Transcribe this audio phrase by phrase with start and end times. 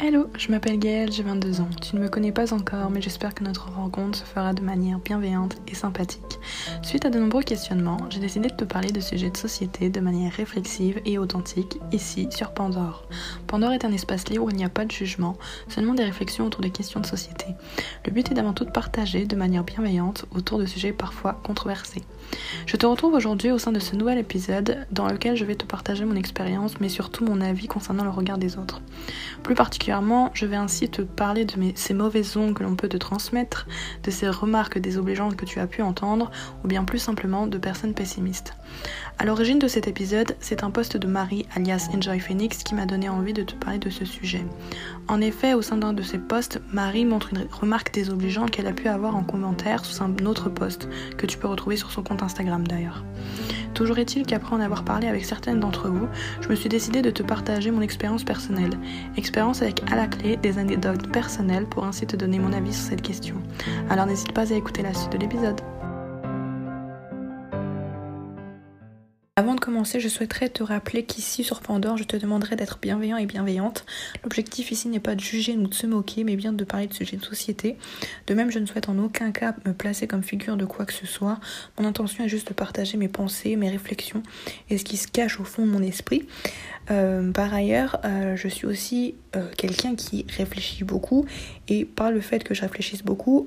[0.00, 1.68] Hello, je m'appelle Gaëlle, j'ai 22 ans.
[1.82, 5.00] Tu ne me connais pas encore, mais j'espère que notre rencontre se fera de manière
[5.00, 6.38] bienveillante et sympathique.
[6.82, 9.98] Suite à de nombreux questionnements, j'ai décidé de te parler de sujets de société de
[9.98, 13.08] manière réflexive et authentique, ici sur Pandore.
[13.48, 16.46] Pandore est un espace libre où il n'y a pas de jugement, seulement des réflexions
[16.46, 17.46] autour des questions de société.
[18.06, 22.04] Le but est d'avant tout de partager de manière bienveillante autour de sujets parfois controversés.
[22.66, 25.64] Je te retrouve aujourd'hui au sein de ce nouvel épisode dans lequel je vais te
[25.64, 28.80] partager mon expérience, mais surtout mon avis concernant le regard des autres.
[29.42, 29.87] Plus particulièrement,
[30.34, 33.66] je vais ainsi te parler de ces mauvaises ondes que l'on peut te transmettre,
[34.02, 36.30] de ces remarques désobligeantes que tu as pu entendre,
[36.62, 38.54] ou bien plus simplement de personnes pessimistes.
[39.18, 42.84] À l'origine de cet épisode, c'est un post de Marie, alias Enjoy Phoenix, qui m'a
[42.84, 44.44] donné envie de te parler de ce sujet.
[45.08, 48.72] En effet, au sein d'un de ses posts, Marie montre une remarque désobligeante qu'elle a
[48.72, 52.22] pu avoir en commentaire sous un autre post, que tu peux retrouver sur son compte
[52.22, 53.04] Instagram d'ailleurs.
[53.78, 56.08] Toujours est-il qu'après en avoir parlé avec certaines d'entre vous,
[56.40, 58.72] je me suis décidé de te partager mon expérience personnelle.
[59.16, 62.90] Expérience avec à la clé des anecdotes personnelles pour ainsi te donner mon avis sur
[62.90, 63.36] cette question.
[63.88, 65.60] Alors n'hésite pas à écouter la suite de l'épisode.
[69.38, 73.18] Avant de commencer, je souhaiterais te rappeler qu'ici sur Pandore, je te demanderai d'être bienveillant
[73.18, 73.86] et bienveillante.
[74.24, 76.92] L'objectif ici n'est pas de juger ou de se moquer, mais bien de parler de
[76.92, 77.76] sujets de société.
[78.26, 80.92] De même, je ne souhaite en aucun cas me placer comme figure de quoi que
[80.92, 81.38] ce soit.
[81.78, 84.24] Mon intention est juste de partager mes pensées, mes réflexions
[84.70, 86.26] et ce qui se cache au fond de mon esprit.
[86.90, 91.26] Euh, par ailleurs, euh, je suis aussi euh, quelqu'un qui réfléchit beaucoup
[91.68, 93.46] et par le fait que je réfléchisse beaucoup,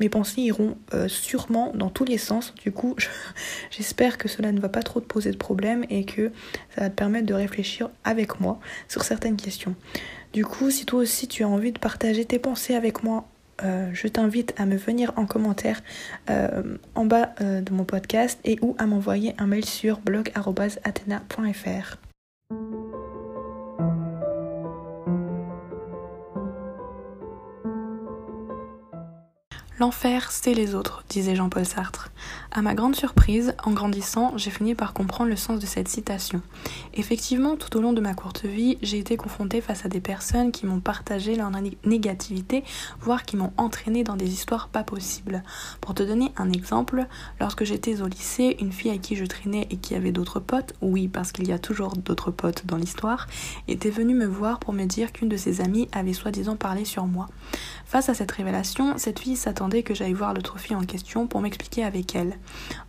[0.00, 2.54] mes pensées iront sûrement dans tous les sens.
[2.62, 2.96] Du coup,
[3.70, 6.32] j'espère que cela ne va pas trop te poser de problème et que
[6.74, 9.76] ça va te permettre de réfléchir avec moi sur certaines questions.
[10.32, 13.28] Du coup, si toi aussi tu as envie de partager tes pensées avec moi
[13.92, 15.82] je t'invite à me venir en commentaire
[16.28, 22.09] en bas de mon podcast et ou à m'envoyer un mail sur blog.athena.fr.
[29.80, 32.10] L'enfer, c'est les autres, disait Jean-Paul Sartre.
[32.50, 36.42] À ma grande surprise, en grandissant, j'ai fini par comprendre le sens de cette citation.
[36.92, 40.52] Effectivement, tout au long de ma courte vie, j'ai été confrontée face à des personnes
[40.52, 41.50] qui m'ont partagé leur
[41.86, 42.62] négativité,
[43.00, 45.42] voire qui m'ont entraînée dans des histoires pas possibles.
[45.80, 47.06] Pour te donner un exemple,
[47.40, 50.74] lorsque j'étais au lycée, une fille à qui je traînais et qui avait d'autres potes,
[50.82, 53.28] oui, parce qu'il y a toujours d'autres potes dans l'histoire,
[53.66, 57.06] était venue me voir pour me dire qu'une de ses amies avait soi-disant parlé sur
[57.06, 57.28] moi.
[57.86, 61.40] Face à cette révélation, cette fille s'attendait que j'aille voir l'autre fille en question pour
[61.40, 62.36] m'expliquer avec elle.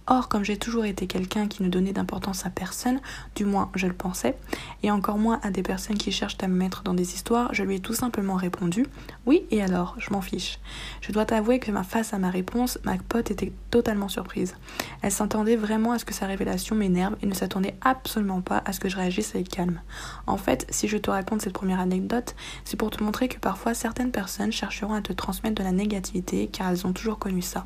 [0.07, 2.99] Or, comme j'ai toujours été quelqu'un qui ne donnait d'importance à personne,
[3.35, 4.37] du moins je le pensais,
[4.83, 7.63] et encore moins à des personnes qui cherchent à me mettre dans des histoires, je
[7.63, 8.85] lui ai tout simplement répondu
[9.25, 10.59] Oui, et alors, je m'en fiche.
[11.01, 14.55] Je dois t'avouer que face à ma réponse, ma pote était totalement surprise.
[15.01, 18.73] Elle s'attendait vraiment à ce que sa révélation m'énerve et ne s'attendait absolument pas à
[18.73, 19.81] ce que je réagisse avec calme.
[20.27, 22.35] En fait, si je te raconte cette première anecdote,
[22.65, 26.47] c'est pour te montrer que parfois certaines personnes chercheront à te transmettre de la négativité
[26.47, 27.65] car elles ont toujours connu ça.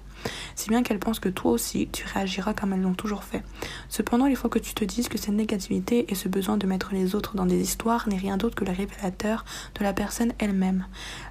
[0.55, 2.24] Si bien qu'elles pensent que toi aussi, tu réagis
[2.55, 3.43] comme elles l'ont toujours fait.
[3.89, 6.93] Cependant, il faut que tu te dises que cette négativité et ce besoin de mettre
[6.93, 9.45] les autres dans des histoires n'est rien d'autre que le révélateur
[9.77, 10.85] de la personne elle-même.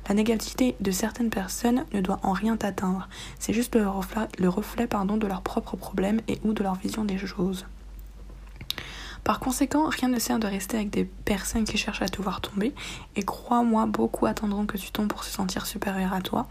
[0.09, 3.09] La négativité de certaines personnes ne doit en rien t'atteindre.
[3.39, 6.75] C'est juste le reflet, le reflet pardon, de leurs propres problèmes et ou de leur
[6.75, 7.67] vision des choses.
[9.25, 12.43] Par conséquent, rien ne sert de rester avec des personnes qui cherchent à te voir
[12.43, 12.75] tomber.
[13.17, 16.47] Et crois-moi, beaucoup attendront que tu tombes pour se sentir supérieur à toi.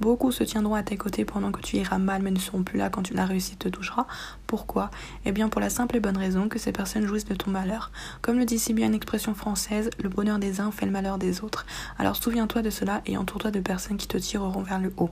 [0.00, 2.78] Beaucoup se tiendront à tes côtés pendant que tu iras mal, mais ne seront plus
[2.78, 4.08] là quand la réussite te touchera.
[4.48, 4.90] Pourquoi?
[5.24, 7.92] Eh bien, pour la simple et bonne raison que ces personnes jouissent de ton malheur.
[8.22, 11.18] Comme le dit si bien une expression française, le bonheur des uns fait le malheur
[11.18, 11.64] des autres.
[11.96, 15.10] Alors souviens-toi de cela et entoure-toi de personnes qui te tireront vers le haut.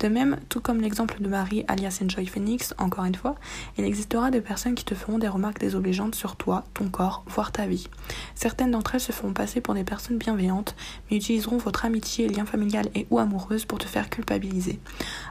[0.00, 3.36] De même, tout comme l'exemple de Marie alias Enjoy Phoenix, encore une fois,
[3.78, 7.52] il existera des personnes qui te feront des remarques désobligeantes sur toi, ton corps, voire
[7.52, 7.88] ta vie.
[8.34, 10.74] Certaines d'entre elles se feront passer pour des personnes bienveillantes,
[11.10, 14.80] mais utiliseront votre amitié, lien familial et ou amoureuse pour te faire culpabiliser.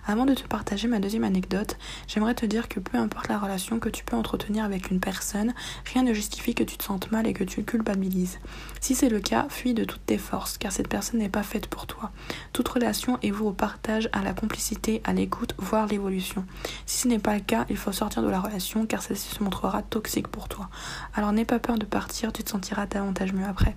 [0.05, 1.77] Avant de te partager ma deuxième anecdote,
[2.07, 5.53] j'aimerais te dire que peu importe la relation que tu peux entretenir avec une personne,
[5.93, 8.39] rien ne justifie que tu te sentes mal et que tu culpabilises.
[8.79, 11.67] Si c'est le cas, fuis de toutes tes forces, car cette personne n'est pas faite
[11.67, 12.11] pour toi.
[12.51, 16.45] Toute relation est vous au partage, à la complicité, à l'écoute, voire l'évolution.
[16.85, 19.43] Si ce n'est pas le cas, il faut sortir de la relation, car celle-ci se
[19.43, 20.69] montrera toxique pour toi.
[21.13, 23.75] Alors n'aie pas peur de partir, tu te sentiras davantage mieux après.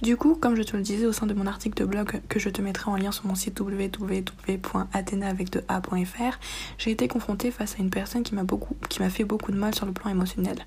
[0.00, 2.38] Du coup, comme je te le disais au sein de mon article de blog que
[2.38, 3.98] je te mettrai en lien sur mon site www.athena.fr,
[6.78, 9.56] j'ai été confrontée face à une personne qui m'a beaucoup, qui m'a fait beaucoup de
[9.56, 10.64] mal sur le plan émotionnel.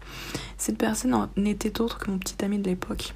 [0.57, 3.13] Cette personne n'était autre que mon petit ami de l'époque.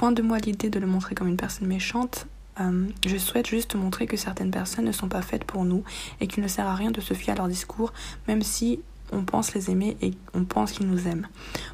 [0.00, 2.28] Loin de moi l'idée de le montrer comme une personne méchante,
[2.60, 5.82] euh, je souhaite juste montrer que certaines personnes ne sont pas faites pour nous
[6.20, 7.92] et qu'il ne sert à rien de se fier à leur discours,
[8.28, 8.78] même si
[9.12, 11.26] on pense les aimer et on pense qu'ils nous aiment.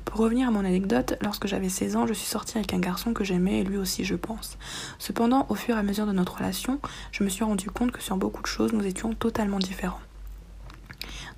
[0.05, 3.13] Pour revenir à mon anecdote, lorsque j'avais 16 ans, je suis sortie avec un garçon
[3.13, 4.59] que j'aimais et lui aussi je pense.
[4.99, 6.81] Cependant, au fur et à mesure de notre relation,
[7.13, 10.01] je me suis rendu compte que sur beaucoup de choses, nous étions totalement différents.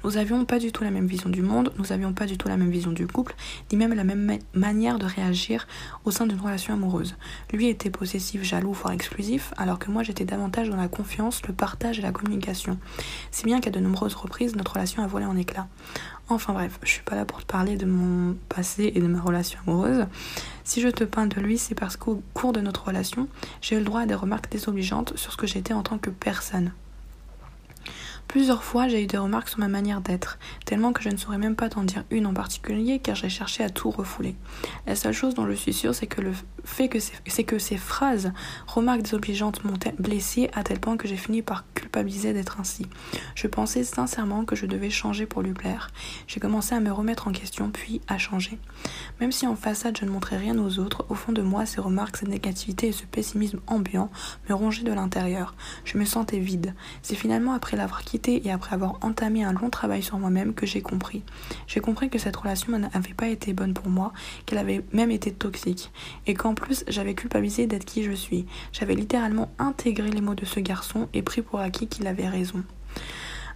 [0.04, 2.48] Nous n'avions pas du tout la même vision du monde, nous n'avions pas du tout
[2.48, 3.34] la même vision du couple,
[3.70, 5.66] ni même la même manière de réagir
[6.04, 7.16] au sein d'une relation amoureuse.
[7.52, 11.52] Lui était possessif, jaloux, voire exclusif, alors que moi j'étais davantage dans la confiance, le
[11.52, 12.78] partage et la communication.
[13.30, 15.68] Si bien qu'à de nombreuses reprises, notre relation a volé en éclats.
[16.28, 19.20] Enfin bref, je suis pas là pour te parler de mon passé et de ma
[19.20, 20.06] relation amoureuse.
[20.64, 23.28] Si je te peins de lui, c'est parce qu'au cours de notre relation,
[23.60, 26.10] j'ai eu le droit à des remarques désobligeantes sur ce que j'étais en tant que
[26.10, 26.72] personne.
[28.28, 31.38] Plusieurs fois, j'ai eu des remarques sur ma manière d'être, tellement que je ne saurais
[31.38, 34.34] même pas t'en dire une en particulier car j'ai cherché à tout refouler.
[34.86, 36.32] La seule chose dont je suis sûre, c'est que le
[36.64, 38.32] fait que c'est que ces phrases,
[38.66, 41.64] remarques désobligeantes m'ont blessée à tel point que j'ai fini par
[41.96, 42.84] culpabiliser d'être ainsi.
[43.34, 45.90] Je pensais sincèrement que je devais changer pour lui plaire.
[46.26, 48.58] J'ai commencé à me remettre en question puis à changer.
[49.18, 51.80] Même si en façade je ne montrais rien aux autres, au fond de moi, ces
[51.80, 54.10] remarques, cette négativité et ce pessimisme ambiant
[54.50, 55.54] me rongeaient de l'intérieur.
[55.86, 56.74] Je me sentais vide.
[57.00, 60.66] C'est finalement après l'avoir quitté et après avoir entamé un long travail sur moi-même que
[60.66, 61.22] j'ai compris.
[61.66, 64.12] J'ai compris que cette relation n'avait pas été bonne pour moi,
[64.44, 65.90] qu'elle avait même été toxique,
[66.26, 68.44] et qu'en plus j'avais culpabilisé d'être qui je suis.
[68.72, 72.62] J'avais littéralement intégré les mots de ce garçon et pris pour acquis qu'il avait raison.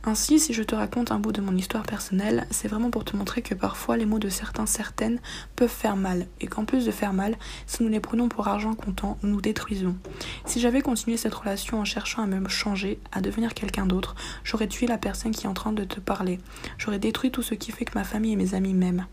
[0.02, 3.14] Ainsi, si je te raconte un bout de mon histoire personnelle, c'est vraiment pour te
[3.16, 5.20] montrer que parfois les mots de certains, certaines
[5.56, 7.36] peuvent faire mal, et qu'en plus de faire mal,
[7.66, 9.96] si nous les prenons pour argent comptant, nous nous détruisons.
[10.46, 14.68] Si j'avais continué cette relation en cherchant à me changer, à devenir quelqu'un d'autre, j'aurais
[14.68, 16.38] tué la personne qui est en train de te parler.
[16.78, 19.06] J'aurais détruit tout ce qui fait que ma famille et mes amis m'aiment.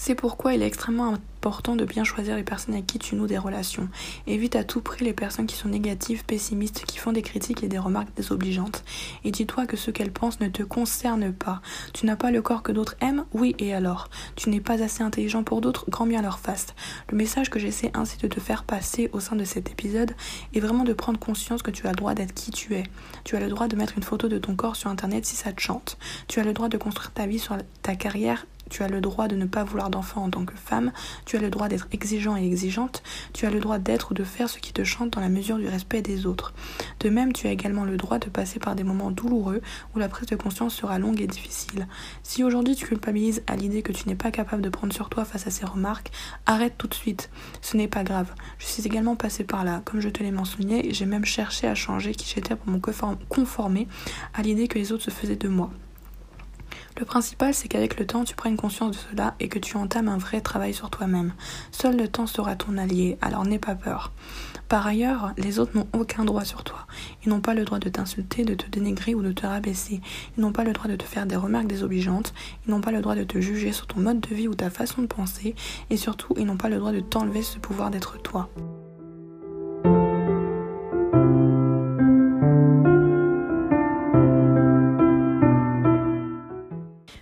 [0.00, 3.26] C'est pourquoi il est extrêmement important de bien choisir les personnes avec qui tu noues
[3.26, 3.88] des relations.
[4.28, 7.68] Évite à tout prix les personnes qui sont négatives, pessimistes, qui font des critiques et
[7.68, 8.84] des remarques désobligeantes.
[9.24, 11.60] Et dis-toi que ce qu'elles pensent ne te concerne pas.
[11.92, 14.08] Tu n'as pas le corps que d'autres aiment Oui, et alors?
[14.36, 16.68] Tu n'es pas assez intelligent pour d'autres Grand bien leur face.
[17.10, 20.14] Le message que j'essaie ainsi de te faire passer au sein de cet épisode
[20.54, 22.84] est vraiment de prendre conscience que tu as le droit d'être qui tu es.
[23.24, 25.52] Tu as le droit de mettre une photo de ton corps sur internet si ça
[25.52, 25.98] te chante.
[26.28, 29.28] Tu as le droit de construire ta vie sur ta carrière tu as le droit
[29.28, 30.92] de ne pas vouloir d'enfant en tant que femme,
[31.24, 34.24] tu as le droit d'être exigeant et exigeante, tu as le droit d'être ou de
[34.24, 36.52] faire ce qui te chante dans la mesure du respect des autres.
[37.00, 39.60] De même, tu as également le droit de passer par des moments douloureux
[39.94, 41.86] où la prise de conscience sera longue et difficile.
[42.22, 45.24] Si aujourd'hui tu culpabilises à l'idée que tu n'es pas capable de prendre sur toi
[45.24, 46.10] face à ces remarques,
[46.46, 47.30] arrête tout de suite.
[47.60, 48.32] Ce n'est pas grave.
[48.58, 49.82] Je suis également passée par là.
[49.84, 52.78] Comme je te l'ai mentionné, j'ai même cherché à changer qui j'étais pour me
[53.28, 53.88] conformer
[54.34, 55.70] à l'idée que les autres se faisaient de moi.
[56.98, 60.08] Le principal, c'est qu'avec le temps, tu prennes conscience de cela et que tu entames
[60.08, 61.32] un vrai travail sur toi-même.
[61.70, 64.10] Seul le temps sera ton allié, alors n'aie pas peur.
[64.68, 66.88] Par ailleurs, les autres n'ont aucun droit sur toi.
[67.24, 70.00] Ils n'ont pas le droit de t'insulter, de te dénigrer ou de te rabaisser.
[70.36, 72.34] Ils n'ont pas le droit de te faire des remarques désobligeantes.
[72.66, 74.68] Ils n'ont pas le droit de te juger sur ton mode de vie ou ta
[74.68, 75.54] façon de penser.
[75.90, 78.50] Et surtout, ils n'ont pas le droit de t'enlever ce pouvoir d'être toi.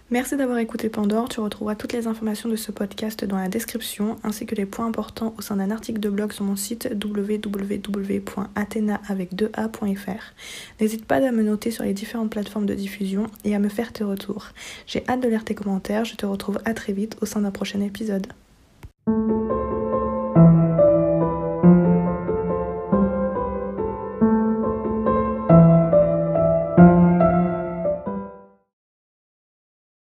[0.09, 1.29] Merci d'avoir écouté Pandore.
[1.29, 4.87] Tu retrouveras toutes les informations de ce podcast dans la description, ainsi que les points
[4.87, 8.41] importants au sein d'un article de blog sur mon site www.athena.fr.
[10.81, 13.93] N'hésite pas à me noter sur les différentes plateformes de diffusion et à me faire
[13.93, 14.51] tes retours.
[14.87, 16.05] J'ai hâte de lire tes commentaires.
[16.05, 18.29] Je te retrouve à très vite au sein d'un prochain épisode.